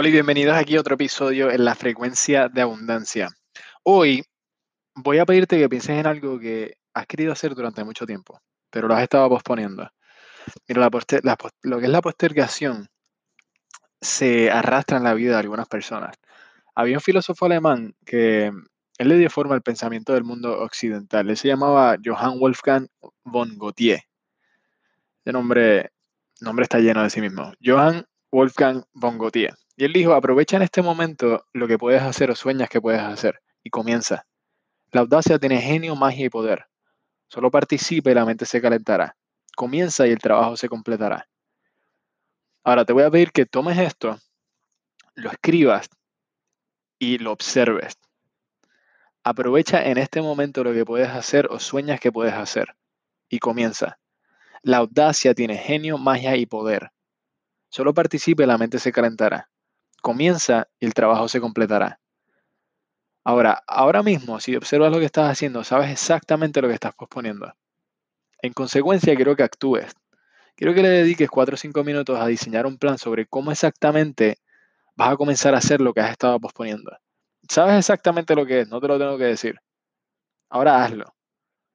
Hola 0.00 0.10
y 0.10 0.12
bienvenidos 0.12 0.56
aquí 0.56 0.76
a 0.76 0.80
otro 0.80 0.94
episodio 0.94 1.50
en 1.50 1.64
la 1.64 1.74
frecuencia 1.74 2.48
de 2.48 2.62
abundancia. 2.62 3.30
Hoy 3.82 4.22
voy 4.94 5.18
a 5.18 5.26
pedirte 5.26 5.58
que 5.58 5.68
pienses 5.68 5.98
en 5.98 6.06
algo 6.06 6.38
que 6.38 6.76
has 6.94 7.04
querido 7.08 7.32
hacer 7.32 7.52
durante 7.56 7.82
mucho 7.82 8.06
tiempo, 8.06 8.40
pero 8.70 8.86
lo 8.86 8.94
has 8.94 9.02
estado 9.02 9.28
posponiendo. 9.28 9.90
Mira, 10.68 10.88
lo 11.62 11.78
que 11.80 11.84
es 11.86 11.90
la 11.90 12.00
postergación 12.00 12.86
se 14.00 14.52
arrastra 14.52 14.98
en 14.98 15.02
la 15.02 15.14
vida 15.14 15.32
de 15.32 15.40
algunas 15.40 15.66
personas. 15.66 16.14
Había 16.76 16.98
un 16.98 17.02
filósofo 17.02 17.46
alemán 17.46 17.96
que 18.06 18.52
él 18.98 19.08
le 19.08 19.18
dio 19.18 19.30
forma 19.30 19.56
al 19.56 19.62
pensamiento 19.62 20.14
del 20.14 20.22
mundo 20.22 20.60
occidental. 20.60 21.28
Él 21.28 21.36
se 21.36 21.48
llamaba 21.48 21.96
Johann 22.04 22.38
Wolfgang 22.38 22.86
von 23.24 23.58
Gautier. 23.58 24.02
Ese 25.24 25.32
nombre, 25.32 25.90
nombre 26.40 26.62
está 26.62 26.78
lleno 26.78 27.02
de 27.02 27.10
sí 27.10 27.20
mismo. 27.20 27.52
Johann 27.60 28.06
Wolfgang 28.30 28.84
von 28.92 29.18
Gautier. 29.18 29.56
Y 29.78 29.84
él 29.84 29.92
dijo, 29.92 30.12
aprovecha 30.12 30.56
en 30.56 30.62
este 30.62 30.82
momento 30.82 31.46
lo 31.52 31.68
que 31.68 31.78
puedes 31.78 32.02
hacer 32.02 32.32
o 32.32 32.34
sueñas 32.34 32.68
que 32.68 32.80
puedes 32.80 33.00
hacer 33.00 33.40
y 33.62 33.70
comienza. 33.70 34.26
La 34.90 35.02
audacia 35.02 35.38
tiene 35.38 35.60
genio, 35.60 35.94
magia 35.94 36.26
y 36.26 36.28
poder. 36.28 36.66
Solo 37.28 37.48
participe 37.52 38.10
y 38.10 38.14
la 38.14 38.24
mente 38.24 38.44
se 38.44 38.60
calentará. 38.60 39.16
Comienza 39.54 40.04
y 40.08 40.10
el 40.10 40.18
trabajo 40.18 40.56
se 40.56 40.68
completará. 40.68 41.28
Ahora 42.64 42.84
te 42.84 42.92
voy 42.92 43.04
a 43.04 43.10
pedir 43.12 43.30
que 43.30 43.46
tomes 43.46 43.78
esto, 43.78 44.18
lo 45.14 45.30
escribas 45.30 45.88
y 46.98 47.18
lo 47.18 47.30
observes. 47.30 47.96
Aprovecha 49.22 49.84
en 49.84 49.98
este 49.98 50.20
momento 50.20 50.64
lo 50.64 50.72
que 50.72 50.84
puedes 50.84 51.10
hacer 51.10 51.46
o 51.52 51.60
sueñas 51.60 52.00
que 52.00 52.10
puedes 52.10 52.34
hacer 52.34 52.74
y 53.28 53.38
comienza. 53.38 54.00
La 54.60 54.78
audacia 54.78 55.34
tiene 55.34 55.56
genio, 55.56 55.98
magia 55.98 56.34
y 56.34 56.46
poder. 56.46 56.90
Solo 57.68 57.94
participe 57.94 58.42
y 58.42 58.46
la 58.46 58.58
mente 58.58 58.80
se 58.80 58.90
calentará 58.90 59.48
comienza 60.08 60.70
y 60.80 60.86
el 60.86 60.94
trabajo 60.94 61.28
se 61.28 61.38
completará. 61.38 62.00
Ahora, 63.24 63.62
ahora 63.66 64.02
mismo, 64.02 64.40
si 64.40 64.56
observas 64.56 64.90
lo 64.90 65.00
que 65.00 65.04
estás 65.04 65.30
haciendo, 65.30 65.62
sabes 65.64 65.90
exactamente 65.90 66.62
lo 66.62 66.68
que 66.68 66.72
estás 66.72 66.94
posponiendo. 66.94 67.52
En 68.40 68.54
consecuencia, 68.54 69.14
quiero 69.14 69.36
que 69.36 69.42
actúes. 69.42 69.92
Quiero 70.56 70.72
que 70.72 70.80
le 70.80 70.88
dediques 70.88 71.28
4 71.28 71.56
o 71.56 71.58
5 71.58 71.84
minutos 71.84 72.18
a 72.18 72.26
diseñar 72.26 72.64
un 72.64 72.78
plan 72.78 72.96
sobre 72.96 73.26
cómo 73.26 73.52
exactamente 73.52 74.38
vas 74.96 75.12
a 75.12 75.16
comenzar 75.18 75.54
a 75.54 75.58
hacer 75.58 75.82
lo 75.82 75.92
que 75.92 76.00
has 76.00 76.12
estado 76.12 76.40
posponiendo. 76.40 76.90
Sabes 77.46 77.76
exactamente 77.76 78.34
lo 78.34 78.46
que 78.46 78.60
es, 78.62 78.68
no 78.68 78.80
te 78.80 78.88
lo 78.88 78.98
tengo 78.98 79.18
que 79.18 79.24
decir. 79.24 79.56
Ahora 80.48 80.82
hazlo. 80.82 81.14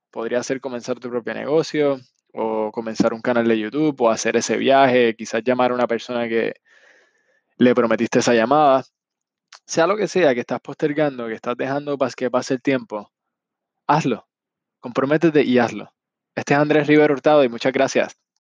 Podría 0.09 0.41
ser 0.41 0.59
comenzar 0.59 0.99
tu 0.99 1.07
propio 1.11 1.35
negocio, 1.35 1.99
o 2.33 2.71
comenzar 2.71 3.13
un 3.13 3.21
canal 3.21 3.47
de 3.47 3.59
YouTube, 3.59 4.01
o 4.01 4.09
hacer 4.09 4.37
ese 4.37 4.57
viaje, 4.57 5.15
quizás 5.15 5.43
llamar 5.43 5.69
a 5.69 5.75
una 5.75 5.85
persona 5.85 6.27
que, 6.27 6.55
le 7.57 7.75
prometiste 7.75 8.19
esa 8.19 8.33
llamada, 8.33 8.83
sea 9.65 9.87
lo 9.87 9.95
que 9.95 10.07
sea 10.07 10.33
que 10.33 10.41
estás 10.41 10.59
postergando, 10.61 11.27
que 11.27 11.33
estás 11.33 11.55
dejando 11.57 11.97
para 11.97 12.11
que 12.11 12.29
pase 12.29 12.55
el 12.55 12.61
tiempo, 12.61 13.11
hazlo, 13.87 14.27
comprométete 14.79 15.43
y 15.43 15.59
hazlo. 15.59 15.93
Este 16.35 16.53
es 16.53 16.59
Andrés 16.59 16.87
Rivero 16.87 17.13
Hurtado 17.13 17.43
y 17.43 17.49
muchas 17.49 17.73
gracias. 17.73 18.17